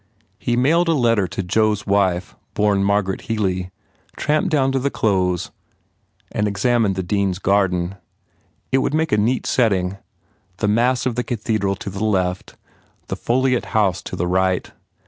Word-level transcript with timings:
He 0.39 0.55
mailed 0.57 0.87
a 0.87 0.95
letter 0.95 1.27
to 1.27 1.43
Joe 1.43 1.73
s 1.73 1.85
wife, 1.85 2.35
born 2.55 2.83
Margaret 2.83 3.21
Healy, 3.29 3.69
tramped 4.17 4.49
down 4.49 4.71
to 4.71 4.79
the 4.79 4.89
Close 4.89 5.51
and 6.31 6.47
examined 6.47 6.95
the 6.95 7.03
Dean 7.03 7.29
s 7.29 7.37
garden. 7.37 7.97
It 8.71 8.79
would 8.79 8.95
make 8.95 9.11
a 9.11 9.17
neat 9.19 9.45
setting, 9.45 9.99
the 10.57 10.67
mass 10.67 11.05
of 11.05 11.13
the 11.13 11.23
Cathedral 11.23 11.75
to 11.75 11.91
the 11.91 12.03
left, 12.03 12.57
the 13.09 13.15
foliate 13.15 13.65
house 13.77 14.01
to 14.01 14.15
the 14.15 14.25
right. 14.25 14.71